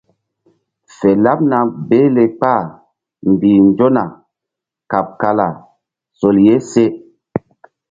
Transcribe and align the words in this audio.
Fe 0.95 1.09
laɓna 1.23 1.57
behle 1.87 2.23
kpah 2.37 2.61
mbih 3.31 3.59
nzona 3.69 4.03
kaɓ 4.91 5.05
kala 5.21 5.45
sol 6.19 6.37
ye 6.45 6.55
se. 6.71 6.83